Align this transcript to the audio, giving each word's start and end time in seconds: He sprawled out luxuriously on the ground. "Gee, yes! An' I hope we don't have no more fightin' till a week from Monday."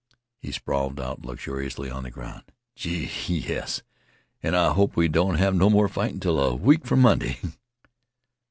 He 0.39 0.51
sprawled 0.51 0.99
out 0.99 1.23
luxuriously 1.27 1.91
on 1.91 2.01
the 2.01 2.09
ground. 2.09 2.45
"Gee, 2.75 3.05
yes! 3.27 3.83
An' 4.41 4.55
I 4.55 4.73
hope 4.73 4.95
we 4.95 5.07
don't 5.07 5.35
have 5.35 5.53
no 5.53 5.69
more 5.69 5.87
fightin' 5.87 6.19
till 6.19 6.39
a 6.39 6.55
week 6.55 6.87
from 6.87 7.01
Monday." 7.01 7.39